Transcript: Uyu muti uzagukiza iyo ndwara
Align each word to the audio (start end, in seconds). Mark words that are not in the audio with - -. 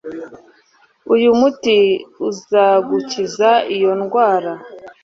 Uyu 1.13 1.29
muti 1.39 1.77
uzagukiza 2.29 3.51
iyo 3.75 3.91
ndwara 4.01 4.51